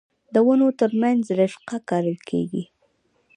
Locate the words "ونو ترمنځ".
0.45-1.21